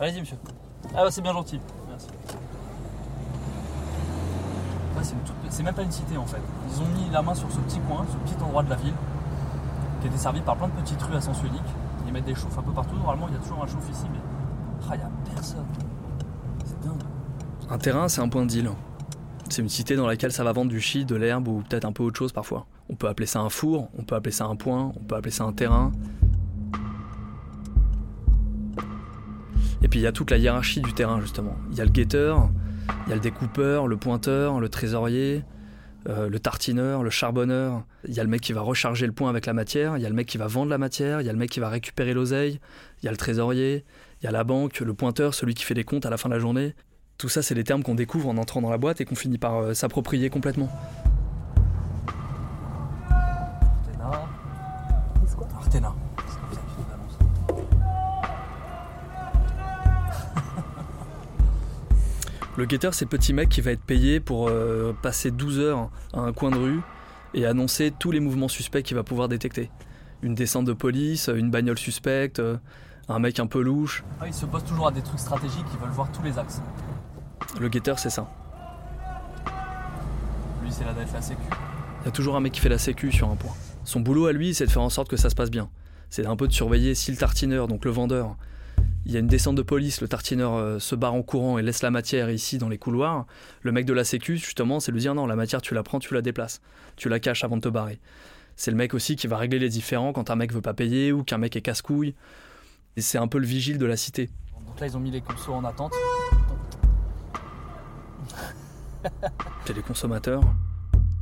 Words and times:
Allez-y, 0.00 0.20
monsieur. 0.20 0.36
Ah, 0.94 1.04
bah, 1.04 1.10
c'est 1.10 1.20
bien 1.20 1.34
gentil. 1.34 1.60
Merci. 1.88 2.08
C'est 5.50 5.62
même 5.62 5.74
pas 5.74 5.82
une 5.82 5.90
cité 5.90 6.16
en 6.16 6.26
fait. 6.26 6.40
Ils 6.68 6.80
ont 6.80 6.86
mis 6.86 7.10
la 7.10 7.22
main 7.22 7.34
sur 7.34 7.50
ce 7.50 7.58
petit 7.58 7.80
coin, 7.80 8.06
ce 8.10 8.16
petit 8.16 8.42
endroit 8.42 8.62
de 8.62 8.70
la 8.70 8.76
ville, 8.76 8.94
qui 10.00 10.06
est 10.06 10.10
desservi 10.10 10.40
par 10.40 10.56
plein 10.56 10.68
de 10.68 10.72
petites 10.72 11.02
rues 11.02 11.16
à 11.16 11.20
sens 11.20 11.42
unique. 11.42 11.60
Ils 12.06 12.12
mettent 12.12 12.24
des 12.24 12.34
chauffes 12.34 12.58
un 12.58 12.62
peu 12.62 12.72
partout. 12.72 12.96
Normalement, 12.96 13.26
il 13.28 13.34
y 13.34 13.36
a 13.36 13.40
toujours 13.40 13.62
un 13.62 13.66
chauffe 13.66 13.88
ici, 13.90 14.06
mais. 14.10 14.18
Ah, 14.90 14.94
il 14.94 14.98
n'y 14.98 15.04
a 15.04 15.10
personne. 15.34 15.66
C'est 16.64 16.80
dingue. 16.80 17.02
Un 17.68 17.78
terrain, 17.78 18.08
c'est 18.08 18.20
un 18.20 18.28
point 18.28 18.42
de 18.42 18.48
deal. 18.48 18.70
C'est 19.48 19.62
une 19.62 19.68
cité 19.68 19.96
dans 19.96 20.06
laquelle 20.06 20.32
ça 20.32 20.44
va 20.44 20.52
vendre 20.52 20.70
du 20.70 20.80
shit, 20.80 21.08
de 21.08 21.16
l'herbe 21.16 21.48
ou 21.48 21.62
peut-être 21.68 21.84
un 21.84 21.92
peu 21.92 22.04
autre 22.04 22.18
chose 22.18 22.32
parfois. 22.32 22.66
On 22.88 22.94
peut 22.94 23.08
appeler 23.08 23.26
ça 23.26 23.40
un 23.40 23.50
four, 23.50 23.88
on 23.98 24.02
peut 24.02 24.14
appeler 24.14 24.32
ça 24.32 24.46
un 24.46 24.56
point, 24.56 24.92
on 24.96 25.04
peut 25.04 25.16
appeler 25.16 25.30
ça 25.30 25.44
un 25.44 25.52
terrain. 25.52 25.92
Et 29.82 29.88
puis 29.88 30.00
il 30.00 30.02
y 30.02 30.06
a 30.06 30.12
toute 30.12 30.30
la 30.30 30.36
hiérarchie 30.36 30.80
du 30.80 30.92
terrain 30.92 31.20
justement. 31.20 31.56
Il 31.70 31.78
y 31.78 31.80
a 31.80 31.84
le 31.84 31.90
guetteur, 31.90 32.50
il 33.06 33.10
y 33.10 33.12
a 33.12 33.14
le 33.14 33.20
découpeur, 33.20 33.86
le 33.86 33.96
pointeur, 33.96 34.60
le 34.60 34.68
trésorier, 34.68 35.44
euh, 36.08 36.28
le 36.28 36.38
tartineur, 36.38 37.02
le 37.02 37.10
charbonneur. 37.10 37.84
Il 38.08 38.14
y 38.14 38.20
a 38.20 38.24
le 38.24 38.30
mec 38.30 38.40
qui 38.40 38.52
va 38.52 38.60
recharger 38.62 39.06
le 39.06 39.12
point 39.12 39.30
avec 39.30 39.46
la 39.46 39.52
matière, 39.52 39.96
il 39.96 40.02
y 40.02 40.06
a 40.06 40.08
le 40.08 40.14
mec 40.14 40.26
qui 40.26 40.38
va 40.38 40.46
vendre 40.46 40.70
la 40.70 40.78
matière, 40.78 41.20
il 41.20 41.26
y 41.26 41.30
a 41.30 41.32
le 41.32 41.38
mec 41.38 41.50
qui 41.50 41.60
va 41.60 41.68
récupérer 41.68 42.14
l'oseille, 42.14 42.60
il 43.02 43.06
y 43.06 43.08
a 43.08 43.10
le 43.10 43.16
trésorier, 43.16 43.84
il 44.20 44.24
y 44.24 44.28
a 44.28 44.30
la 44.30 44.44
banque, 44.44 44.80
le 44.80 44.94
pointeur, 44.94 45.34
celui 45.34 45.54
qui 45.54 45.64
fait 45.64 45.74
les 45.74 45.84
comptes 45.84 46.06
à 46.06 46.10
la 46.10 46.16
fin 46.16 46.28
de 46.28 46.34
la 46.34 46.40
journée. 46.40 46.74
Tout 47.18 47.28
ça, 47.28 47.42
c'est 47.42 47.54
des 47.54 47.64
termes 47.64 47.82
qu'on 47.82 47.94
découvre 47.94 48.28
en 48.28 48.38
entrant 48.38 48.62
dans 48.62 48.70
la 48.70 48.78
boîte 48.78 49.00
et 49.02 49.04
qu'on 49.04 49.14
finit 49.14 49.36
par 49.36 49.56
euh, 49.58 49.74
s'approprier 49.74 50.30
complètement. 50.30 50.70
Artena. 53.10 54.28
Artena. 55.54 55.94
Le 62.60 62.66
guetteur, 62.66 62.92
c'est 62.92 63.06
le 63.06 63.08
petit 63.08 63.32
mec 63.32 63.48
qui 63.48 63.62
va 63.62 63.70
être 63.70 63.80
payé 63.80 64.20
pour 64.20 64.50
euh, 64.50 64.94
passer 65.00 65.30
12 65.30 65.60
heures 65.60 65.90
à 66.12 66.20
un 66.20 66.34
coin 66.34 66.50
de 66.50 66.58
rue 66.58 66.80
et 67.32 67.46
annoncer 67.46 67.90
tous 67.90 68.10
les 68.10 68.20
mouvements 68.20 68.48
suspects 68.48 68.82
qu'il 68.82 68.98
va 68.98 69.02
pouvoir 69.02 69.28
détecter. 69.28 69.70
Une 70.20 70.34
descente 70.34 70.66
de 70.66 70.74
police, 70.74 71.30
une 71.34 71.50
bagnole 71.50 71.78
suspecte, 71.78 72.38
euh, 72.38 72.58
un 73.08 73.18
mec 73.18 73.40
un 73.40 73.46
peu 73.46 73.62
louche. 73.62 74.04
Ah, 74.20 74.26
ils 74.26 74.34
se 74.34 74.44
posent 74.44 74.64
toujours 74.64 74.88
à 74.88 74.90
des 74.90 75.00
trucs 75.00 75.20
stratégiques, 75.20 75.64
ils 75.72 75.80
veulent 75.80 75.88
voir 75.88 76.12
tous 76.12 76.22
les 76.22 76.36
axes. 76.36 76.60
Le 77.58 77.70
guetteur, 77.70 77.98
c'est 77.98 78.10
ça. 78.10 78.30
Lui, 80.62 80.70
c'est 80.70 80.84
là 80.84 80.92
d'être 80.92 81.14
la 81.14 81.22
sécu. 81.22 81.40
Il 82.02 82.04
y 82.04 82.08
a 82.08 82.12
toujours 82.12 82.36
un 82.36 82.40
mec 82.40 82.52
qui 82.52 82.60
fait 82.60 82.68
la 82.68 82.76
sécu 82.76 83.10
sur 83.10 83.30
un 83.30 83.36
point. 83.36 83.54
Son 83.84 84.00
boulot 84.00 84.26
à 84.26 84.34
lui, 84.34 84.52
c'est 84.52 84.66
de 84.66 84.70
faire 84.70 84.82
en 84.82 84.90
sorte 84.90 85.08
que 85.08 85.16
ça 85.16 85.30
se 85.30 85.34
passe 85.34 85.50
bien. 85.50 85.70
C'est 86.10 86.26
un 86.26 86.36
peu 86.36 86.46
de 86.46 86.52
surveiller 86.52 86.94
si 86.94 87.10
le 87.10 87.16
tartineur, 87.16 87.68
donc 87.68 87.86
le 87.86 87.90
vendeur, 87.90 88.36
il 89.06 89.12
y 89.12 89.16
a 89.16 89.20
une 89.20 89.26
descente 89.26 89.56
de 89.56 89.62
police, 89.62 90.00
le 90.02 90.08
tartineur 90.08 90.54
euh, 90.54 90.78
se 90.78 90.94
barre 90.94 91.14
en 91.14 91.22
courant 91.22 91.58
et 91.58 91.62
laisse 91.62 91.82
la 91.82 91.90
matière 91.90 92.30
ici 92.30 92.58
dans 92.58 92.68
les 92.68 92.78
couloirs. 92.78 93.26
Le 93.62 93.72
mec 93.72 93.86
de 93.86 93.92
la 93.94 94.04
sécu, 94.04 94.36
justement, 94.36 94.78
c'est 94.80 94.92
lui 94.92 95.00
dire 95.00 95.14
non, 95.14 95.26
la 95.26 95.36
matière, 95.36 95.62
tu 95.62 95.74
la 95.74 95.82
prends, 95.82 95.98
tu 95.98 96.12
la 96.14 96.22
déplaces. 96.22 96.60
Tu 96.96 97.08
la 97.08 97.18
caches 97.18 97.42
avant 97.44 97.56
de 97.56 97.62
te 97.62 97.68
barrer. 97.68 97.98
C'est 98.56 98.70
le 98.70 98.76
mec 98.76 98.92
aussi 98.92 99.16
qui 99.16 99.26
va 99.26 99.38
régler 99.38 99.58
les 99.58 99.70
différends 99.70 100.12
quand 100.12 100.28
un 100.30 100.36
mec 100.36 100.52
veut 100.52 100.60
pas 100.60 100.74
payer 100.74 101.12
ou 101.12 101.24
qu'un 101.24 101.38
mec 101.38 101.56
est 101.56 101.62
casse-couille. 101.62 102.14
Et 102.96 103.00
c'est 103.00 103.16
un 103.18 103.26
peu 103.26 103.38
le 103.38 103.46
vigile 103.46 103.78
de 103.78 103.86
la 103.86 103.96
cité. 103.96 104.28
Donc 104.66 104.78
là, 104.78 104.86
ils 104.86 104.96
ont 104.96 105.00
mis 105.00 105.10
les 105.10 105.22
consos 105.22 105.54
en 105.54 105.64
attente. 105.64 105.92
C'est 109.64 109.74
les 109.74 109.82
consommateurs. 109.82 110.42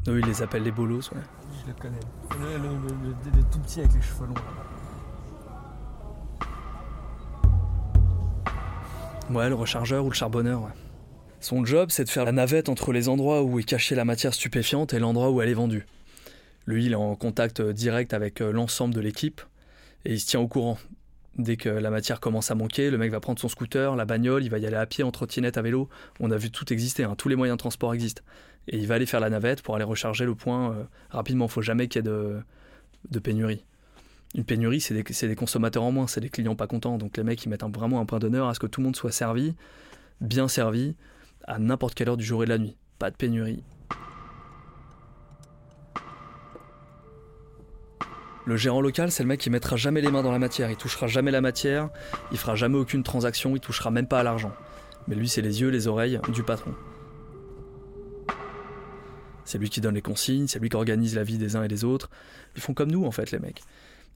Eux, 0.08 0.18
ils 0.20 0.26
les 0.26 0.42
appellent 0.42 0.62
les 0.64 0.72
bolos, 0.72 1.10
ouais. 1.12 1.20
Je 1.62 1.68
le 1.68 1.74
connais. 1.74 2.00
Le, 2.40 2.56
le- 2.58 2.62
le- 2.68 2.88
le- 3.04 3.36
le 3.36 3.42
tout 3.52 3.58
petit 3.60 3.80
avec 3.80 3.92
les 3.94 4.02
cheveux 4.02 4.26
longs. 4.26 4.34
là-bas. 4.34 4.64
Ouais, 9.30 9.50
le 9.50 9.54
rechargeur 9.54 10.06
ou 10.06 10.08
le 10.08 10.14
charbonneur. 10.14 10.70
Son 11.40 11.62
job, 11.64 11.90
c'est 11.90 12.04
de 12.04 12.08
faire 12.08 12.24
la 12.24 12.32
navette 12.32 12.70
entre 12.70 12.92
les 12.92 13.10
endroits 13.10 13.42
où 13.42 13.58
est 13.58 13.62
cachée 13.64 13.94
la 13.94 14.06
matière 14.06 14.32
stupéfiante 14.32 14.94
et 14.94 14.98
l'endroit 14.98 15.30
où 15.30 15.42
elle 15.42 15.50
est 15.50 15.55
vendue. 15.55 15.86
Lui, 16.66 16.86
il 16.86 16.92
est 16.92 16.96
en 16.96 17.14
contact 17.14 17.61
euh, 17.61 17.74
direct 17.74 18.14
avec 18.14 18.40
euh, 18.40 18.52
l'ensemble 18.52 18.94
de 18.94 19.00
l'équipe 19.00 19.42
et 20.06 20.14
il 20.14 20.20
se 20.20 20.27
tient 20.27 20.40
au 20.40 20.48
courant. 20.48 20.78
Dès 21.36 21.56
que 21.56 21.68
la 21.68 21.90
matière 21.90 22.20
commence 22.20 22.50
à 22.50 22.55
manquer, 22.55 22.90
le 22.90 22.96
mec 22.96 23.12
va 23.12 23.20
prendre 23.20 23.38
son 23.38 23.48
scooter, 23.48 23.94
la 23.96 24.06
bagnole, 24.06 24.42
il 24.42 24.48
va 24.48 24.58
y 24.58 24.67
aller 24.67 24.77
à 24.77 24.86
pied, 24.86 25.05
en 25.05 25.11
trottinette, 25.11 25.58
à 25.58 25.62
vélo. 25.62 25.90
On 26.20 26.30
a 26.30 26.36
vu 26.38 26.50
tout 26.50 26.72
exister, 26.72 27.05
hein, 27.05 27.14
tous 27.17 27.28
les 27.28 27.36
moyens 27.36 27.56
de 27.56 27.61
transport 27.61 27.92
existent. 27.92 28.22
Et 28.67 28.78
il 28.78 28.86
va 28.86 28.94
aller 28.94 29.06
faire 29.06 29.20
la 29.20 29.30
navette 29.30 29.61
pour 29.61 29.77
aller 29.77 29.84
recharger 29.84 30.24
le 30.24 30.34
point 30.34 30.72
euh, 30.72 30.84
rapidement. 31.11 31.48
Faut 31.48 31.62
jamais 31.62 31.86
qu'il 31.86 32.05
y 32.05 32.08
ait 32.08 32.11
de 32.11 33.18
pénurie. 33.20 33.62
Une 34.34 34.44
pénurie, 34.44 34.80
c'est 34.80 34.94
des, 34.94 35.34
consommateurs 35.34 35.83
en 35.83 35.90
moins, 35.90 36.06
c'est 36.06 36.20
des 36.20 36.28
clients 36.28 36.55
pas 36.55 36.66
contents. 36.66 36.98
Donc 36.98 37.16
les 37.16 37.22
mecs, 37.22 37.42
ils 37.44 37.48
mettent 37.48 37.64
vraiment 37.64 38.00
un 38.00 38.05
point 38.05 38.18
d'honneur 38.18 38.48
à 38.48 38.55
ce 38.55 38.61
que 38.61 38.66
tout 38.66 38.80
le 38.80 38.84
monde 38.84 38.96
soit 38.96 39.12
servi, 39.12 39.55
bien 40.20 40.48
servi, 40.48 40.96
à 41.46 41.58
n'importe 41.58 41.94
quelle 41.94 42.08
heure 42.08 42.16
du 42.16 42.24
jour 42.24 42.42
et 42.42 42.46
de 42.46 42.50
la 42.50 42.58
nuit. 42.58 42.77
Pas 42.98 43.11
de 43.11 43.17
pénurie. 43.17 43.62
Le 48.44 48.56
gérant 48.56 48.80
local, 48.80 49.11
c'est 49.11 49.22
le 49.22 49.28
mec 49.28 49.40
qui 49.40 49.50
mettra 49.50 49.77
jamais 49.77 50.00
les 50.00 50.11
mains 50.11 50.22
dans 50.22 50.33
la 50.33 50.38
matière, 50.38 50.70
il 50.70 50.77
touchera 50.77 51.06
jamais 51.06 51.30
la 51.30 51.42
matière, 51.42 51.90
il 52.33 52.38
fera 52.38 52.55
jamais 52.55 52.78
aucune 52.78 53.02
transaction, 53.02 53.55
il 53.55 53.61
touchera 53.61 53.90
même 53.90 54.08
pas 54.08 54.20
à 54.20 54.22
l'argent. 54.22 54.52
Mais 55.06 55.14
lui, 55.14 55.28
c'est 55.28 55.42
les 55.42 55.61
yeux, 55.61 55.68
les 55.68 55.86
oreilles 55.86 56.18
du 56.33 56.42
patron. 56.42 56.74
C'est 59.44 59.58
lui 59.58 59.68
qui 59.68 59.83
donne 59.83 59.94
les 59.94 60.02
consignes, 60.02 60.46
c'est 60.46 60.58
lui 60.58 60.68
qui 60.70 60.77
organise 60.77 61.14
la 61.14 61.24
vie 61.24 61.36
des 61.36 61.56
uns 61.56 61.62
et 61.62 61.68
des 61.68 61.84
autres. 61.84 62.11
Ils 62.56 62.62
font 62.62 62.74
comme 62.74 62.90
nous, 62.90 63.05
en 63.05 63.11
fait, 63.11 63.30
les 63.33 63.38
mecs. 63.38 63.62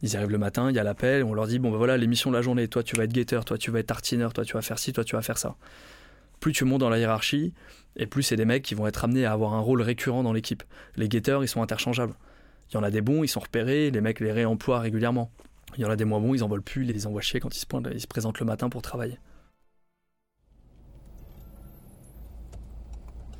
Ils 0.02 0.16
arrivent 0.16 0.30
le 0.30 0.38
matin, 0.38 0.68
il 0.68 0.74
y 0.74 0.80
a 0.80 0.82
l'appel, 0.82 1.22
on 1.22 1.32
leur 1.32 1.46
dit 1.46 1.60
bon 1.60 1.70
ben 1.70 1.78
voilà 1.78 1.96
l'émission 1.96 2.30
de 2.30 2.36
la 2.36 2.42
journée, 2.42 2.66
toi 2.66 2.82
tu 2.82 2.96
vas 2.96 3.04
être 3.04 3.12
guetteur, 3.12 3.44
toi 3.44 3.56
tu 3.56 3.70
vas 3.70 3.78
être 3.78 3.86
tartineur, 3.86 4.32
toi 4.32 4.44
tu 4.44 4.54
vas 4.54 4.62
faire 4.62 4.78
ci, 4.78 4.92
toi 4.92 5.04
tu 5.04 5.14
vas 5.14 5.22
faire 5.22 5.38
ça. 5.38 5.56
Plus 6.40 6.52
tu 6.52 6.64
montes 6.64 6.80
dans 6.80 6.90
la 6.90 6.98
hiérarchie, 6.98 7.54
et 7.96 8.06
plus 8.06 8.24
c'est 8.24 8.36
des 8.36 8.44
mecs 8.44 8.64
qui 8.64 8.74
vont 8.74 8.88
être 8.88 9.04
amenés 9.04 9.24
à 9.24 9.32
avoir 9.32 9.54
un 9.54 9.60
rôle 9.60 9.80
récurrent 9.80 10.24
dans 10.24 10.32
l'équipe. 10.32 10.64
Les 10.96 11.08
guetteurs, 11.08 11.44
ils 11.44 11.48
sont 11.48 11.62
interchangeables. 11.62 12.14
Il 12.70 12.74
y 12.74 12.76
en 12.78 12.82
a 12.82 12.90
des 12.90 13.00
bons, 13.00 13.22
ils 13.22 13.28
sont 13.28 13.40
repérés, 13.40 13.90
les 13.92 14.00
mecs 14.00 14.18
les 14.18 14.32
réemploient 14.32 14.80
régulièrement. 14.80 15.30
Il 15.76 15.82
y 15.82 15.84
en 15.84 15.90
a 15.90 15.96
des 15.96 16.04
moins 16.04 16.20
bons, 16.20 16.34
ils 16.34 16.42
en 16.42 16.48
veulent 16.48 16.62
plus, 16.62 16.84
ils 16.84 16.92
les 16.92 17.06
envoient 17.06 17.22
chier 17.22 17.38
quand 17.38 17.54
ils 17.54 17.60
se, 17.60 17.66
pointent, 17.66 17.88
ils 17.92 18.00
se 18.00 18.08
présentent 18.08 18.40
le 18.40 18.46
matin 18.46 18.68
pour 18.68 18.82
travailler. 18.82 19.18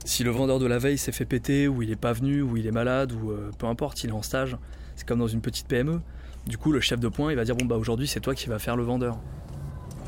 Si 0.05 0.25
le 0.25 0.31
vendeur 0.31 0.59
de 0.59 0.67
la 0.67 0.79
veille 0.79 0.99
s'est 0.99 1.13
fait 1.13 1.25
péter, 1.25 1.69
ou 1.69 1.83
il 1.83 1.91
est 1.91 1.97
pas 1.97 2.13
venu, 2.13 2.43
ou 2.43 2.57
il 2.57 2.67
est 2.67 2.73
malade, 2.73 3.13
ou 3.13 3.31
euh, 3.31 3.51
peu 3.59 3.67
importe, 3.67 4.05
il 4.05 4.11
est 4.11 4.13
en 4.13 4.23
stage, 4.23 4.57
c'est 4.97 5.07
comme 5.07 5.19
dans 5.19 5.27
une 5.29 5.41
petite 5.41 5.67
PME. 5.69 6.01
Du 6.47 6.59
coup, 6.59 6.73
le 6.73 6.81
chef 6.81 6.99
de 7.01 7.09
point, 7.09 7.31
il 7.31 7.37
va 7.37 7.45
dire 7.45 7.55
bon 7.55 7.65
bah 7.67 7.77
aujourd'hui 7.77 8.09
c'est 8.09 8.21
toi 8.21 8.35
qui 8.35 8.49
vas 8.49 8.59
faire 8.59 8.77
le 8.77 8.83
vendeur. 8.83 9.17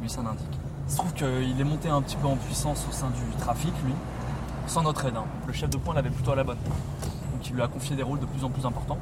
Lui, 0.00 0.08
ça 0.10 0.22
l'indique. 0.22 0.46
Il 0.86 0.92
se 0.92 0.96
trouve 0.98 1.12
qu'il 1.14 1.58
est 1.60 1.64
monté 1.64 1.88
un 1.88 2.02
petit 2.02 2.16
peu 2.16 2.26
en 2.26 2.36
puissance 2.36 2.84
au 2.88 2.92
sein 2.92 3.08
du 3.08 3.36
trafic, 3.38 3.72
lui, 3.84 3.94
sans 4.66 4.82
notre 4.82 5.06
aide. 5.06 5.16
hein. 5.16 5.24
Le 5.46 5.52
chef 5.52 5.70
de 5.70 5.76
point 5.76 5.94
l'avait 5.94 6.10
plutôt 6.10 6.32
à 6.32 6.36
la 6.36 6.44
bonne. 6.44 6.58
Donc 7.32 7.48
il 7.48 7.54
lui 7.54 7.62
a 7.62 7.68
confié 7.68 7.96
des 7.96 8.02
rôles 8.02 8.20
de 8.20 8.26
plus 8.26 8.44
en 8.44 8.50
plus 8.50 8.66
importants. 8.66 8.98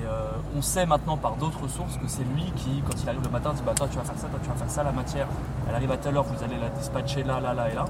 Et 0.00 0.04
euh, 0.04 0.30
on 0.56 0.62
sait 0.62 0.84
maintenant 0.86 1.16
par 1.16 1.36
d'autres 1.36 1.68
sources 1.68 1.96
que 1.96 2.08
c'est 2.08 2.24
lui 2.24 2.44
qui, 2.56 2.82
quand 2.88 3.00
il 3.02 3.08
arrive 3.08 3.22
le 3.22 3.30
matin, 3.30 3.52
dit 3.54 3.62
bah 3.64 3.74
toi 3.76 3.86
tu 3.88 3.96
vas 3.98 4.04
faire 4.04 4.18
ça, 4.18 4.26
toi 4.26 4.40
tu 4.42 4.48
vas 4.48 4.56
faire 4.56 4.70
ça, 4.70 4.82
la 4.82 4.90
matière, 4.92 5.28
elle 5.68 5.74
arrive 5.76 5.90
à 5.92 5.96
telle 5.96 6.16
heure, 6.16 6.24
vous 6.24 6.42
allez 6.42 6.58
la 6.58 6.70
dispatcher 6.70 7.22
là, 7.22 7.38
là, 7.38 7.54
là 7.54 7.70
et 7.70 7.74
là. 7.74 7.84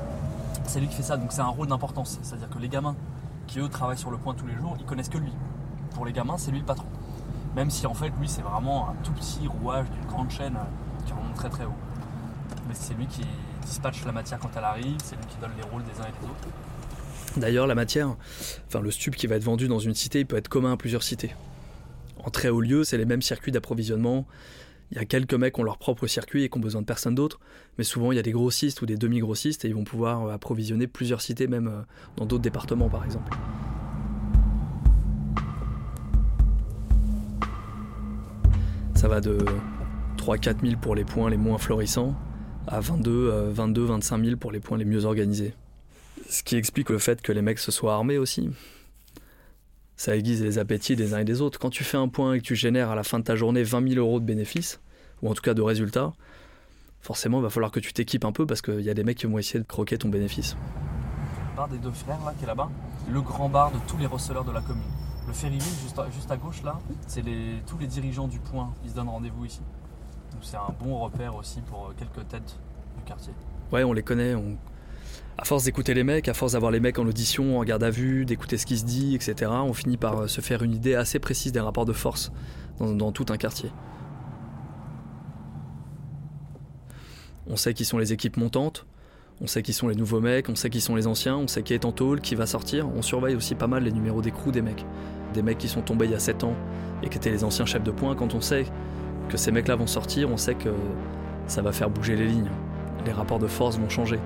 C'est 0.64 0.80
lui 0.80 0.88
qui 0.88 0.96
fait 0.96 1.02
ça, 1.02 1.16
donc 1.16 1.32
c'est 1.32 1.40
un 1.40 1.46
rôle 1.46 1.68
d'importance. 1.68 2.18
C'est-à-dire 2.22 2.50
que 2.50 2.58
les 2.58 2.68
gamins 2.68 2.94
qui 3.46 3.60
eux 3.60 3.68
travaillent 3.68 3.98
sur 3.98 4.10
le 4.10 4.18
point 4.18 4.34
tous 4.34 4.46
les 4.46 4.54
jours, 4.54 4.76
ils 4.78 4.84
connaissent 4.84 5.08
que 5.08 5.18
lui. 5.18 5.32
Pour 5.94 6.04
les 6.04 6.12
gamins, 6.12 6.36
c'est 6.36 6.50
lui 6.50 6.58
le 6.60 6.64
patron. 6.66 6.84
Même 7.56 7.70
si 7.70 7.86
en 7.86 7.94
fait 7.94 8.10
lui 8.18 8.28
c'est 8.28 8.42
vraiment 8.42 8.90
un 8.90 8.94
tout 9.02 9.12
petit 9.12 9.46
rouage 9.46 9.86
d'une 9.90 10.06
grande 10.06 10.30
chaîne 10.30 10.56
euh, 10.56 11.06
qui 11.06 11.12
remonte 11.12 11.34
très 11.34 11.50
très 11.50 11.64
haut. 11.64 11.76
Mais 12.68 12.74
c'est 12.74 12.94
lui 12.94 13.06
qui 13.06 13.22
dispatche 13.64 14.04
la 14.04 14.12
matière 14.12 14.38
quand 14.38 14.50
elle 14.56 14.64
arrive, 14.64 14.96
c'est 15.02 15.16
lui 15.16 15.26
qui 15.26 15.36
donne 15.40 15.52
les 15.56 15.62
rôles 15.62 15.82
des 15.82 16.00
uns 16.00 16.04
et 16.04 16.20
des 16.20 16.26
autres. 16.26 16.48
D'ailleurs, 17.36 17.66
la 17.66 17.74
matière, 17.74 18.16
enfin 18.68 18.80
le 18.80 18.90
stup 18.90 19.16
qui 19.16 19.26
va 19.26 19.36
être 19.36 19.44
vendu 19.44 19.68
dans 19.68 19.78
une 19.78 19.94
cité, 19.94 20.20
il 20.20 20.26
peut 20.26 20.36
être 20.36 20.48
commun 20.48 20.72
à 20.72 20.76
plusieurs 20.76 21.02
cités. 21.02 21.34
En 22.24 22.30
très 22.30 22.50
haut 22.50 22.60
lieu, 22.60 22.84
c'est 22.84 22.98
les 22.98 23.04
mêmes 23.04 23.22
circuits 23.22 23.52
d'approvisionnement. 23.52 24.26
Il 24.90 24.98
y 24.98 25.00
a 25.00 25.06
quelques 25.06 25.34
mecs 25.34 25.54
qui 25.54 25.60
ont 25.60 25.64
leur 25.64 25.78
propre 25.78 26.06
circuit 26.06 26.44
et 26.44 26.50
qui 26.50 26.58
ont 26.58 26.60
besoin 26.60 26.82
de 26.82 26.86
personne 26.86 27.14
d'autre, 27.14 27.40
mais 27.78 27.84
souvent 27.84 28.12
il 28.12 28.16
y 28.16 28.18
a 28.18 28.22
des 28.22 28.32
grossistes 28.32 28.82
ou 28.82 28.86
des 28.86 28.96
demi-grossistes 28.96 29.64
et 29.64 29.68
ils 29.68 29.74
vont 29.74 29.84
pouvoir 29.84 30.26
euh, 30.26 30.34
approvisionner 30.34 30.86
plusieurs 30.86 31.22
cités, 31.22 31.46
même 31.46 31.68
euh, 31.68 31.80
dans 32.18 32.26
d'autres 32.26 32.42
départements 32.42 32.90
par 32.90 33.04
exemple. 33.04 33.32
Ça 39.02 39.08
va 39.08 39.20
de 39.20 39.36
3-4 40.16 40.60
000 40.64 40.80
pour 40.80 40.94
les 40.94 41.04
points 41.04 41.28
les 41.28 41.36
moins 41.36 41.58
florissants 41.58 42.14
à 42.68 42.78
22, 42.78 43.48
22, 43.50 43.82
25 43.82 44.24
000 44.24 44.36
pour 44.36 44.52
les 44.52 44.60
points 44.60 44.78
les 44.78 44.84
mieux 44.84 45.06
organisés. 45.06 45.54
Ce 46.28 46.44
qui 46.44 46.54
explique 46.54 46.88
le 46.88 46.98
fait 46.98 47.20
que 47.20 47.32
les 47.32 47.42
mecs 47.42 47.58
se 47.58 47.72
soient 47.72 47.94
armés 47.94 48.16
aussi. 48.16 48.48
Ça 49.96 50.16
aiguise 50.16 50.40
les 50.40 50.60
appétits 50.60 50.94
des 50.94 51.14
uns 51.14 51.18
et 51.18 51.24
des 51.24 51.40
autres. 51.40 51.58
Quand 51.58 51.70
tu 51.70 51.82
fais 51.82 51.96
un 51.96 52.06
point 52.06 52.34
et 52.34 52.38
que 52.38 52.44
tu 52.44 52.54
génères 52.54 52.90
à 52.90 52.94
la 52.94 53.02
fin 53.02 53.18
de 53.18 53.24
ta 53.24 53.34
journée 53.34 53.64
20 53.64 53.88
000 53.88 53.98
euros 53.98 54.20
de 54.20 54.24
bénéfices, 54.24 54.80
ou 55.20 55.28
en 55.28 55.34
tout 55.34 55.42
cas 55.42 55.54
de 55.54 55.62
résultats, 55.62 56.12
forcément 57.00 57.40
il 57.40 57.42
va 57.42 57.50
falloir 57.50 57.72
que 57.72 57.80
tu 57.80 57.92
t'équipes 57.92 58.24
un 58.24 58.30
peu 58.30 58.46
parce 58.46 58.62
qu'il 58.62 58.82
y 58.82 58.90
a 58.90 58.94
des 58.94 59.02
mecs 59.02 59.18
qui 59.18 59.26
vont 59.26 59.38
essayer 59.38 59.58
de 59.58 59.66
croquer 59.66 59.98
ton 59.98 60.10
bénéfice. 60.10 60.56
Le 61.50 61.56
bar 61.56 61.68
des 61.68 61.78
deux 61.78 61.90
frères 61.90 62.24
là 62.24 62.34
qui 62.38 62.44
est 62.44 62.46
là-bas, 62.46 62.70
le 63.10 63.20
grand 63.20 63.48
bar 63.48 63.72
de 63.72 63.78
tous 63.88 63.98
les 63.98 64.06
receleurs 64.06 64.44
de 64.44 64.52
la 64.52 64.60
commune. 64.60 64.84
Le 65.32 65.38
Ferryville 65.38 65.62
juste 66.12 66.30
à, 66.30 66.36
gauche 66.36 66.62
là, 66.62 66.78
c'est 67.06 67.22
tous 67.66 67.78
les 67.78 67.86
dirigeants 67.86 68.28
du 68.28 68.38
point, 68.38 68.74
ils 68.84 68.90
se 68.90 68.94
donnent 68.94 69.08
rendez-vous 69.08 69.46
ici. 69.46 69.62
Donc 70.30 70.42
c'est 70.42 70.58
un 70.58 70.74
bon 70.78 70.98
repère 70.98 71.34
aussi 71.36 71.62
pour 71.62 71.86
euh, 71.86 71.94
quelques 71.98 72.28
têtes 72.28 72.58
du 72.98 73.02
quartier 73.04 73.32
Ouais, 73.72 73.82
on 73.82 73.94
les 73.94 74.02
connaît. 74.02 74.34
On... 74.34 74.58
À 75.38 75.46
force 75.46 75.64
d'écouter 75.64 75.94
les 75.94 76.04
mecs, 76.04 76.28
à 76.28 76.34
force 76.34 76.52
d'avoir 76.52 76.70
les 76.70 76.80
mecs 76.80 76.98
en 76.98 77.06
audition, 77.06 77.58
en 77.58 77.64
garde 77.64 77.82
à 77.82 77.88
vue, 77.88 78.26
d'écouter 78.26 78.58
ce 78.58 78.66
qui 78.66 78.76
se 78.76 78.84
dit, 78.84 79.14
etc., 79.14 79.50
on 79.50 79.72
finit 79.72 79.96
par 79.96 80.18
euh, 80.18 80.26
se 80.26 80.42
faire 80.42 80.62
une 80.62 80.74
idée 80.74 80.94
assez 80.94 81.18
précise 81.18 81.50
des 81.50 81.60
rapports 81.60 81.86
de 81.86 81.94
force 81.94 82.30
dans 82.78 83.10
tout 83.10 83.26
un 83.30 83.38
quartier. 83.38 83.72
On 87.46 87.56
sait 87.56 87.72
qui 87.72 87.86
sont 87.86 87.96
les 87.96 88.12
équipes 88.12 88.36
montantes, 88.36 88.86
on 89.40 89.46
sait 89.46 89.62
qui 89.62 89.72
sont 89.72 89.88
les 89.88 89.94
nouveaux 89.94 90.20
mecs, 90.20 90.48
on 90.48 90.54
sait 90.54 90.70
qui 90.70 90.80
sont 90.80 90.94
les 90.94 91.06
anciens, 91.06 91.36
on 91.36 91.46
sait 91.46 91.62
qui 91.62 91.74
est 91.74 91.84
en 91.84 91.92
tôle, 91.92 92.20
qui 92.20 92.34
va 92.34 92.46
sortir. 92.46 92.88
On 92.94 93.02
surveille 93.02 93.34
aussi 93.34 93.54
pas 93.54 93.66
mal 93.66 93.82
les 93.82 93.92
numéros 93.92 94.22
d'écrou 94.22 94.52
des 94.52 94.62
mecs. 94.62 94.84
Des 95.34 95.42
mecs 95.42 95.58
qui 95.58 95.68
sont 95.68 95.80
tombés 95.80 96.06
il 96.06 96.12
y 96.12 96.14
a 96.14 96.20
7 96.20 96.44
ans 96.44 96.54
et 97.02 97.08
qui 97.08 97.16
étaient 97.16 97.30
les 97.30 97.42
anciens 97.44 97.66
chefs 97.66 97.82
de 97.82 97.90
poing. 97.90 98.14
Quand 98.14 98.34
on 98.34 98.40
sait 98.40 98.66
que 99.28 99.36
ces 99.36 99.50
mecs-là 99.50 99.76
vont 99.76 99.86
sortir, 99.86 100.30
on 100.30 100.36
sait 100.36 100.54
que 100.54 100.68
ça 101.46 101.62
va 101.62 101.72
faire 101.72 101.90
bouger 101.90 102.16
les 102.16 102.26
lignes. 102.26 102.50
Les 103.06 103.12
rapports 103.12 103.38
de 103.38 103.46
force 103.46 103.78
vont 103.78 103.88
changer. 103.88 104.20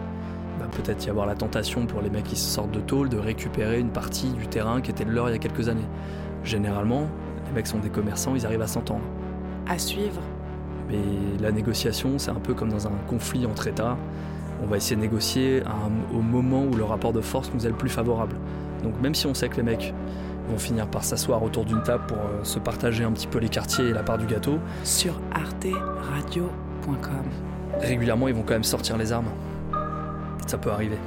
Il 0.57 0.63
va 0.63 0.69
peut-être 0.69 1.07
y 1.07 1.11
avoir 1.11 1.27
la 1.27 1.35
tentation 1.35 1.87
pour 1.87 2.03
les 2.03 2.11
mecs 2.11 2.25
qui 2.25 2.37
sortent 2.37 2.73
de 2.73 2.81
tôle 2.81 3.09
de 3.09 3.19
récupérer 3.19 3.79
une 3.79 3.91
partie 3.91 4.31
du 4.31 4.47
terrain 4.49 4.81
qui 4.81 4.91
était 4.91 5.05
de 5.05 5.11
leur 5.11 5.29
il 5.29 5.33
y 5.33 5.35
a 5.35 5.39
quelques 5.39 5.69
années. 5.69 5.87
Généralement, 6.45 7.09
les 7.47 7.53
mecs 7.53 7.67
sont 7.67 7.79
des 7.79 7.91
commerçants, 7.91 8.35
ils 8.35 8.45
arrivent 8.45 8.63
à 8.63 8.67
s'entendre. 8.67 9.05
À 9.67 9.79
suivre. 9.79 10.21
Mais 10.89 10.99
la 11.41 11.53
négociation, 11.53 12.19
c'est 12.19 12.31
un 12.31 12.35
peu 12.35 12.55
comme 12.55 12.69
dans 12.69 12.87
un 12.87 12.93
conflit 13.09 13.47
entre 13.47 13.67
États 13.67 13.97
on 14.63 14.67
va 14.67 14.77
essayer 14.77 14.97
de 14.97 15.01
négocier 15.01 15.63
au 16.13 16.21
moment 16.21 16.65
où 16.65 16.75
le 16.75 16.85
rapport 16.85 17.13
de 17.13 17.21
force 17.21 17.51
nous 17.55 17.67
est 17.67 17.71
le 17.71 17.77
plus 17.77 17.89
favorable. 17.89 18.37
Donc 18.83 19.01
même 19.01 19.15
si 19.15 19.27
on 19.27 19.35
sait 19.35 19.49
que 19.49 19.57
les 19.57 19.63
mecs 19.63 19.95
vont 20.49 20.59
finir 20.59 20.87
par 20.87 21.05
s'asseoir 21.05 21.43
autour 21.43 21.65
d'une 21.65 21.83
table 21.83 22.05
pour 22.07 22.19
euh, 22.19 22.45
se 22.45 22.59
partager 22.59 23.03
un 23.05 23.11
petit 23.11 23.27
peu 23.27 23.39
les 23.39 23.49
quartiers 23.49 23.87
et 23.87 23.93
la 23.93 24.03
part 24.03 24.19
du 24.19 24.27
gâteau. 24.27 24.59
Sur 24.85 25.21
arteradio.com. 25.33 27.25
Régulièrement, 27.81 28.29
ils 28.29 28.35
vont 28.35 28.43
quand 28.43 28.55
même 28.55 28.65
sortir 28.65 28.97
les 28.97 29.13
armes. 29.13 29.31
Ça 30.47 30.57
peut 30.57 30.71
arriver. 30.71 30.99